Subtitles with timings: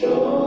[0.00, 0.37] Sure.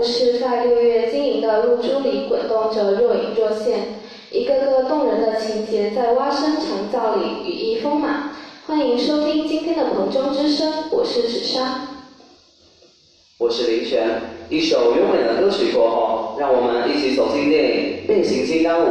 [0.00, 3.80] 故事在六月晶莹的露珠里滚动着，若隐若现；
[4.30, 8.30] 一个个动人的情节在蛙声长噪里羽翼丰满。
[8.66, 11.86] 欢迎收听今天的《彭中之声》，我是芷莎，
[13.36, 14.22] 我是林璇。
[14.48, 18.86] 一首优美的歌曲过后，让我们一起走进电影《变形金刚五》。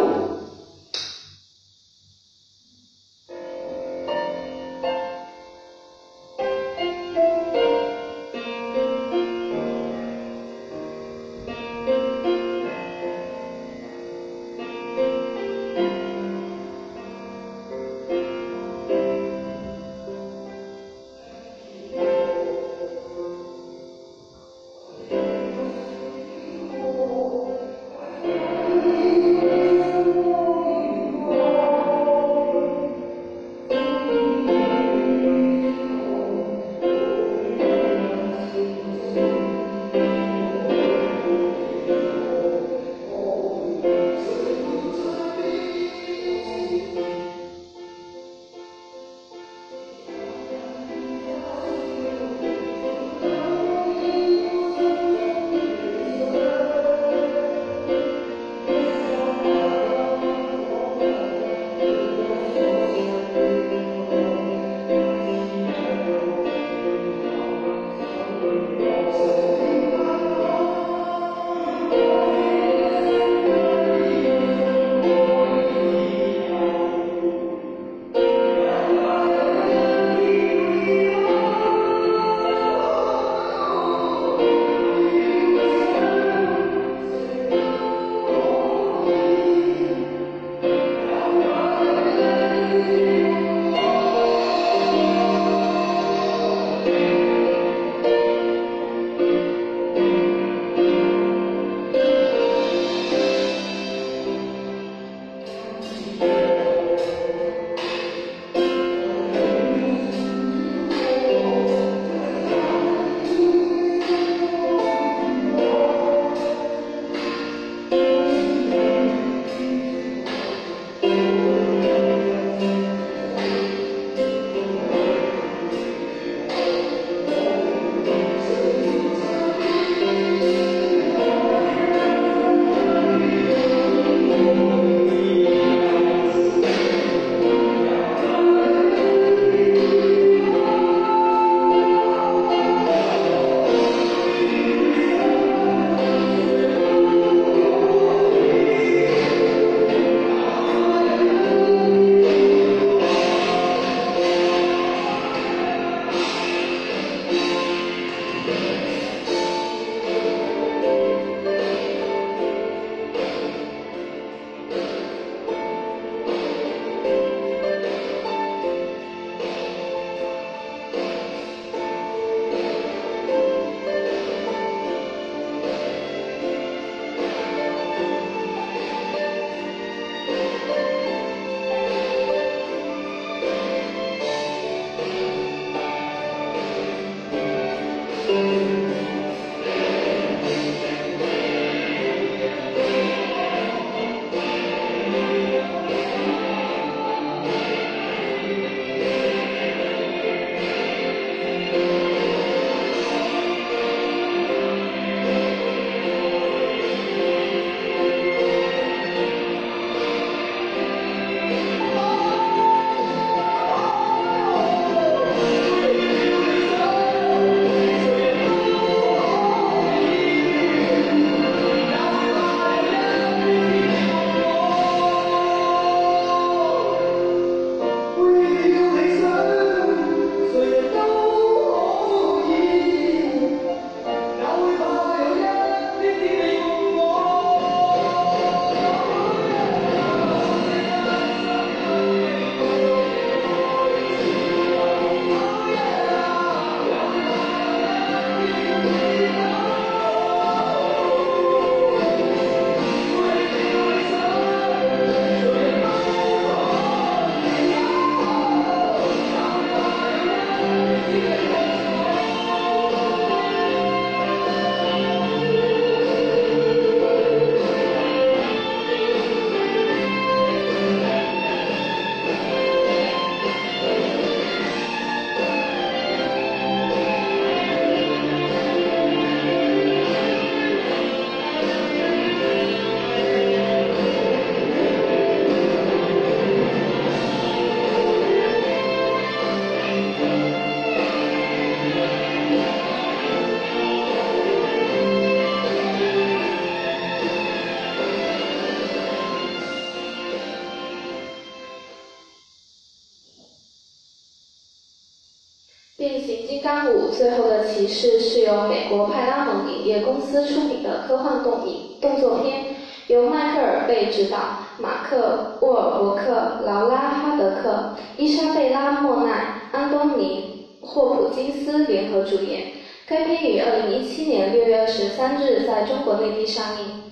[307.20, 314.38] 最后的骑士是由美国派拉蒙影业公司出品的科幻动影动作片，由迈克尔·贝执导，
[314.80, 322.72] 马克·沃尔伯克、劳拉·哈德克、伊莎贝拉·莫奈、安东尼·霍普金斯联合主演。
[323.06, 327.04] 该片于二零一七年六月二十三日在中国内地上映。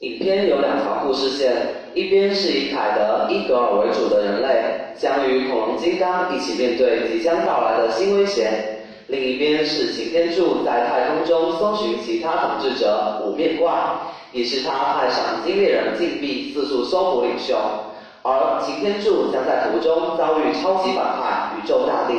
[0.00, 4.48] 影片有两条故事线，一边是以凯德·伊格尔为主的人类
[4.98, 8.50] 将与恐龙金刚一起面对即将到来的新威胁，
[9.06, 13.72] 另一边是擎天柱在太空中搜寻其他统治者五面怪，
[14.32, 17.56] 也是他派上金猎人禁闭四处搜捕领袖，
[18.22, 22.14] 而擎天柱将在途中遭遇超级反派宇宙大帝。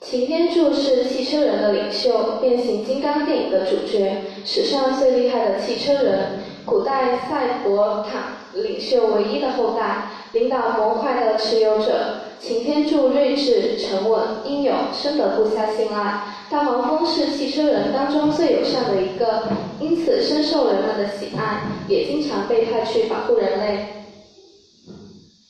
[0.00, 8.22] 擎天柱是汽车人的领袖，变形金刚电影的主角，史上最厉害的汽车人，古代赛博坦
[8.54, 11.92] 领袖唯一的后代，领导模块的持有者。
[12.40, 16.22] 擎天柱睿智、沉稳、英勇，深得部下信赖。
[16.50, 19.42] 大黄蜂是汽车人当中最友善的一个，
[19.78, 23.86] 因此深受人们的喜爱，也经常被派去保护人类。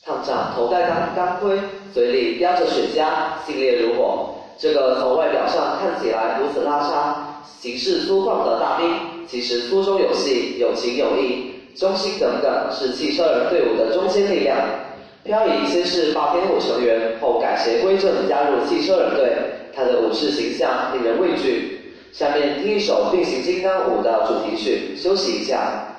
[0.05, 1.61] 探长头戴钢钢盔，
[1.95, 4.35] 嘴里叼着雪茄，性烈如火。
[4.59, 8.90] 这个从外表上看起来如此拉差、行事粗犷的大兵，
[9.30, 14.56] 其实粗中有细、有情有义、忠心耿耿，是汽车人队伍的中坚力量。
[15.22, 19.37] 漂移先是霸天虎成员，后改邪归正加入汽车人队，
[19.72, 21.78] 他的武士形象令人畏惧。
[22.12, 25.89] 下面听一首《变形金刚五》的主题曲，休息一下。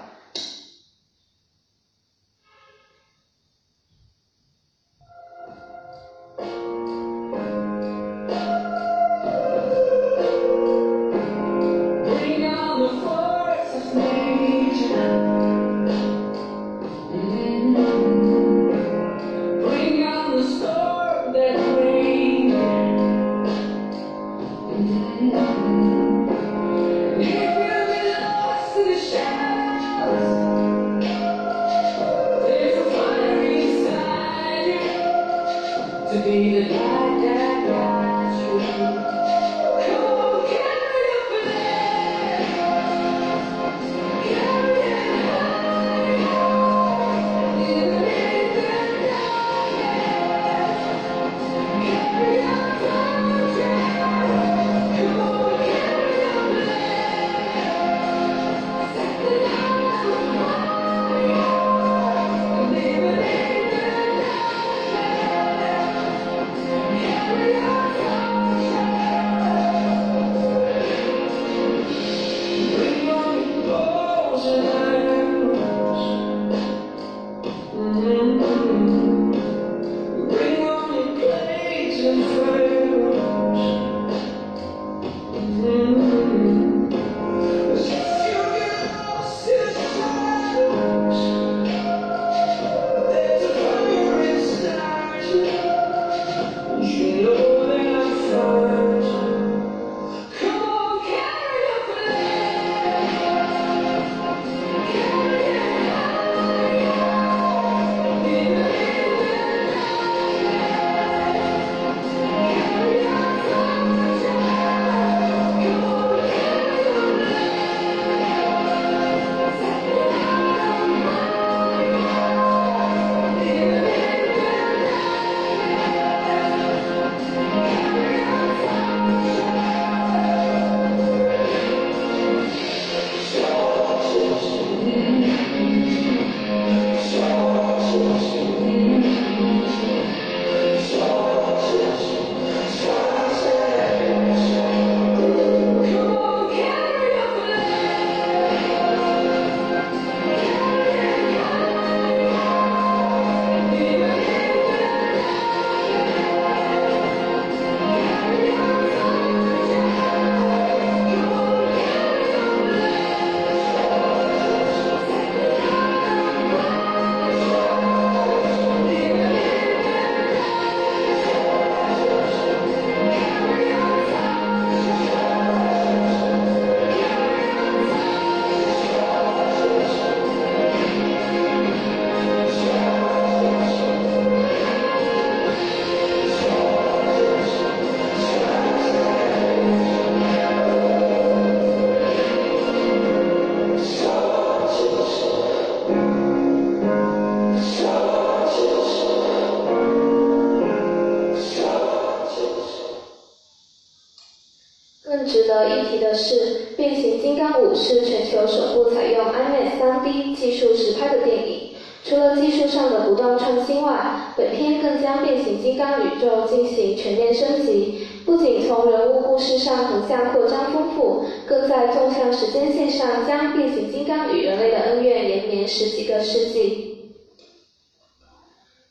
[221.47, 226.89] 更在纵向时间线上将变形金刚与人类的恩怨延绵十几个世纪。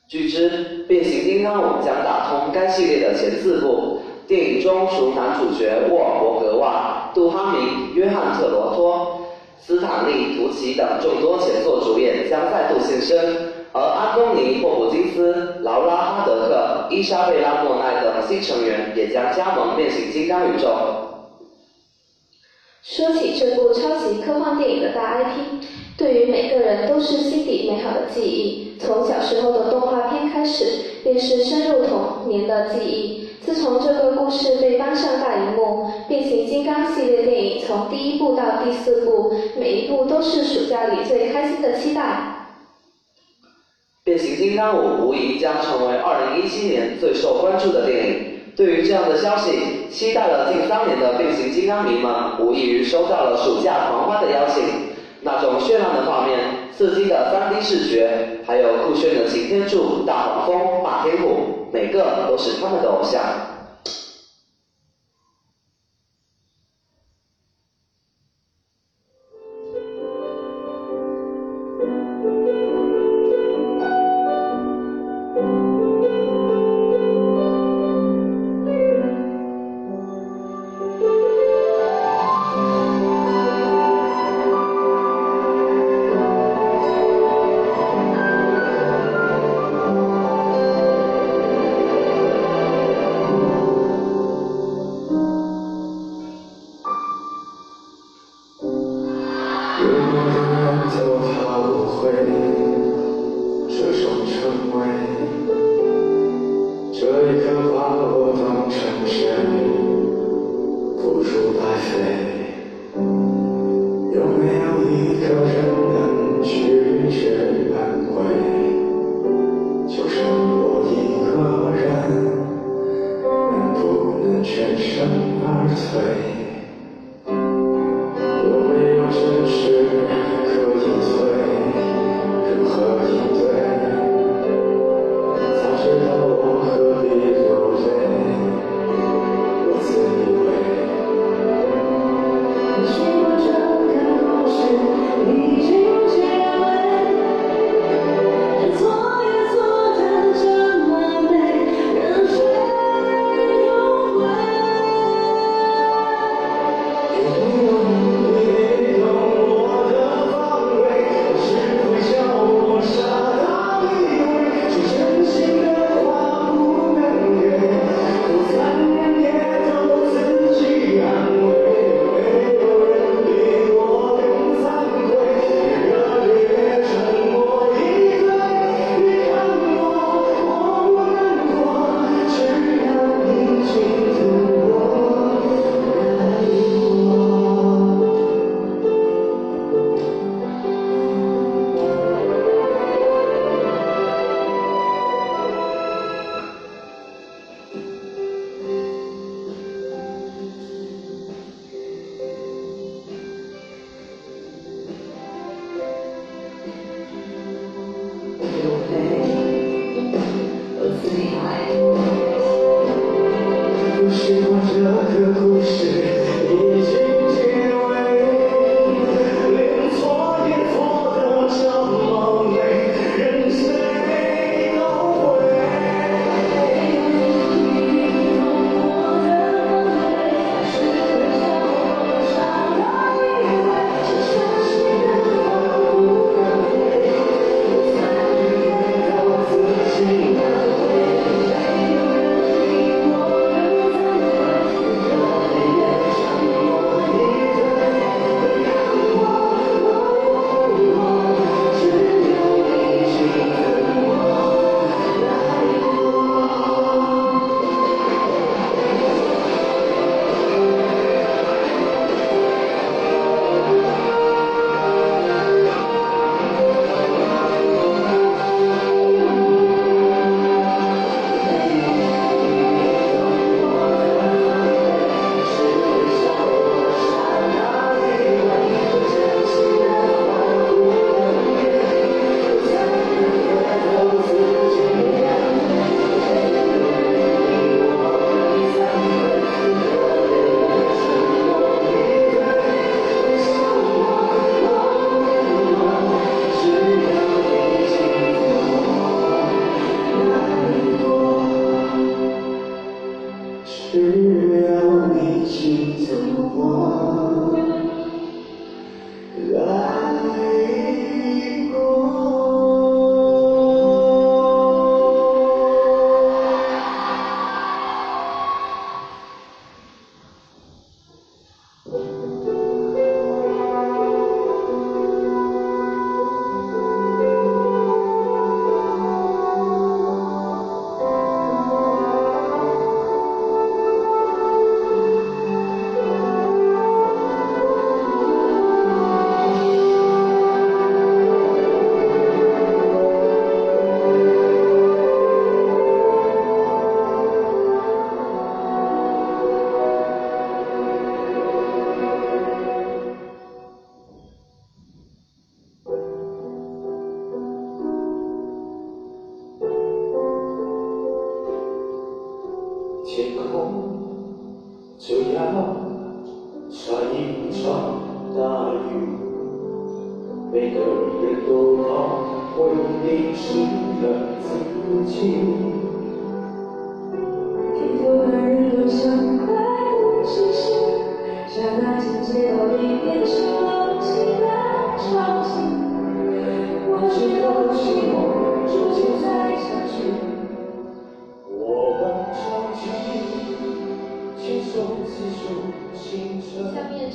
[0.09, 0.50] 据知，
[0.87, 4.00] 《变形金刚五》将打通该系列的前四部。
[4.26, 9.26] 电影中除男主角沃尔伯格外，杜哈明、约翰特罗托、
[9.61, 13.52] 斯坦利图奇等众多前作主演将再度现身。
[13.73, 20.69] 而安东尼·霍普金斯、劳拉·哈德克、伊莎贝拉·莫奈等新成员也将加盟变形金刚宇宙。
[22.82, 25.62] 说起这部超级科幻电影的大 IP，
[25.99, 28.78] 对于每个人都是心底美好的记忆。
[28.78, 30.64] 从小时候的动画片开始，
[31.02, 33.28] 便是深入童年的记忆。
[33.44, 42.46] 自从这个故事被搬上大荧幕，变形金刚系列电影从第一部到第四部，每一部都是暑假里最开心的期待。
[44.02, 48.29] 变形金刚五无疑将成为2017年最受关注的电影。
[48.57, 54.62] 对于这样的消息，期待了近三年的变形金刚迷们无异于收到了暑假狂欢的邀请。
[55.23, 56.38] 那种绚烂的画面、
[56.75, 58.11] 刺激的 3D 视觉，
[58.47, 63.21] 还有酷炫的擎天柱、大黄蜂、霸天虎，每个都是他们的偶像。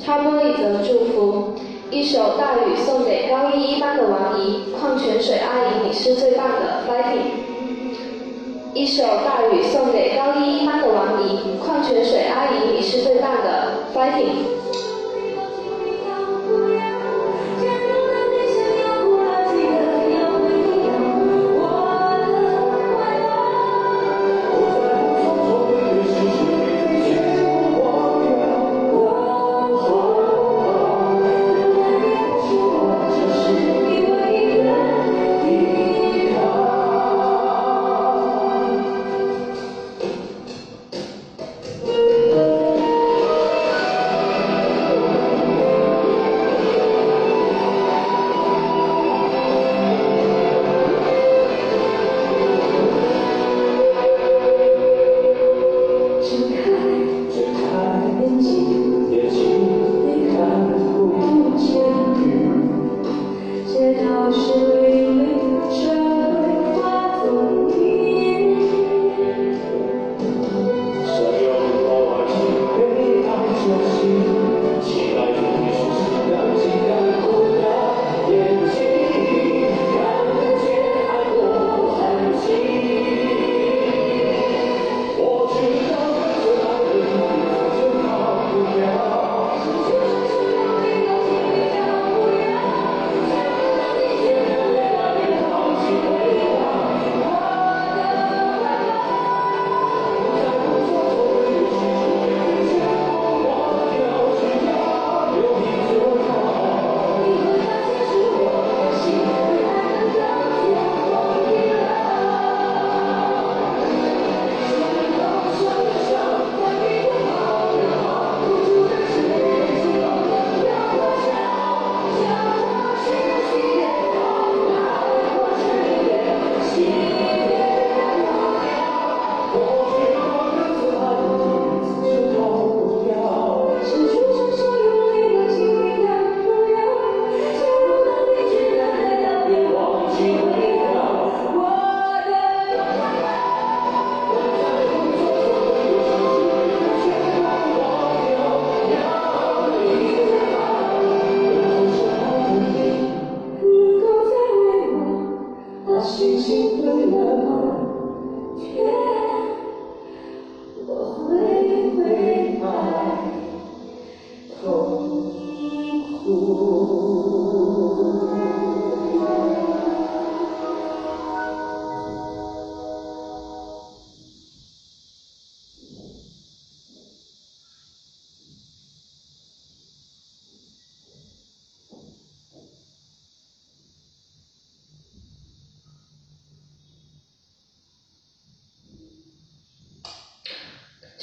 [0.02, 1.54] 插播一则祝福，
[1.90, 7.54] 一首大雨送给高一一班的王怡，矿泉水阿姨你是最棒的，fighting。
[8.72, 14.85] 一首大雨送给高一一班的王怡，矿泉水阿姨你是最棒的，fighting。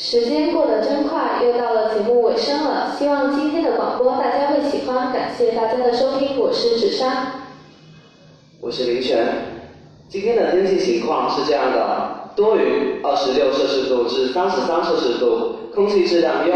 [0.06, 2.94] 时间过得真快，又到了节目尾声了。
[3.00, 7.28] 希望今天的广播大家会喜欢，感谢大家的收听，我是芷珊。
[8.60, 9.26] 我是林璇。
[10.10, 16.54] 今天的天气情况是这样的：多云，二十六摄氏度至三十三摄氏度，空气质量优，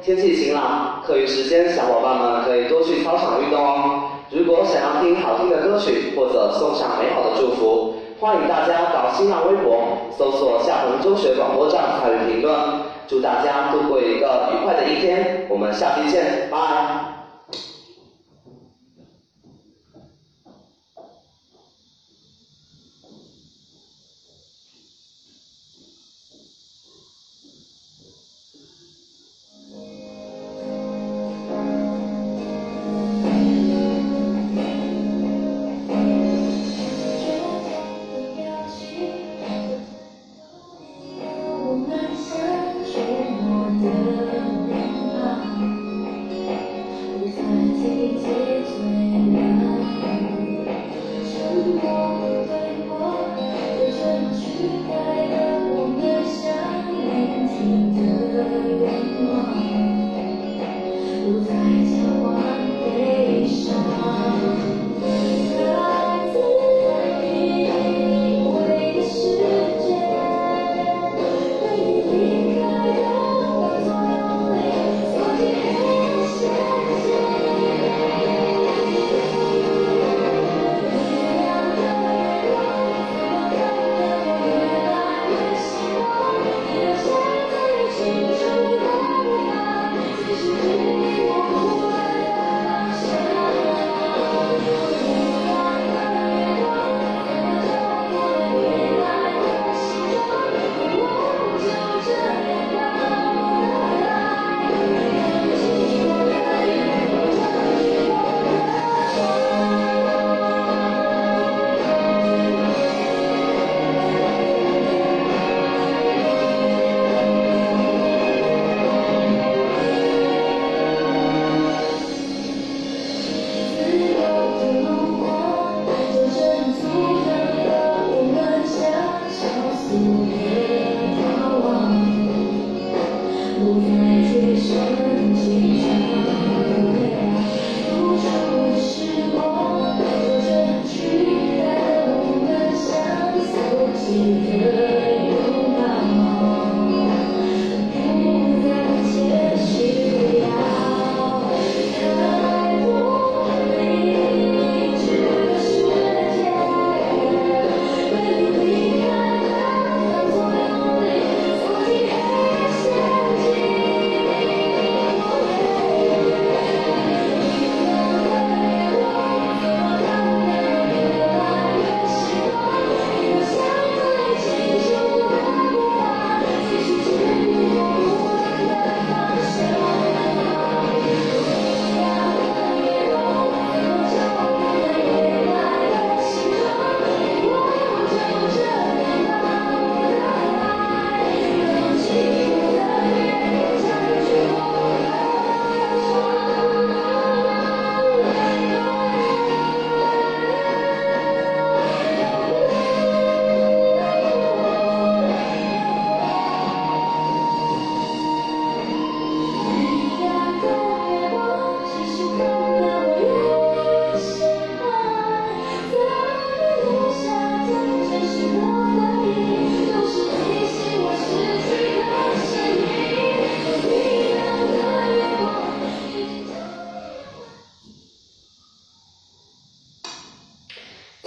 [0.00, 1.02] 天气晴朗。
[1.04, 4.04] 课余时间，小伙伴们可以多去操场运动哦。
[4.30, 12.54] 如果想要听好听的歌曲或者送上美好的祝福，欢迎大家到新浪微博搜索厦门中学广播站参与评论。
[13.06, 17.23] 祝大家度过一个愉快的一天，我们下期见，拜。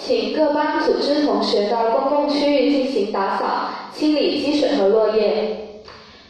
[0.08, 5.82] 请各班组织同学到公共区域进行打扫、清理积水和落叶。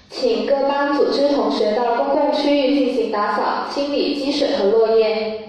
[0.10, 5.47] 请各班组织同学到公共区域进行打扫、清理积水和落叶。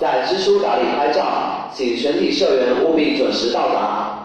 [0.00, 4.17] 在支书达理拍照，请全体社员务必准时到达。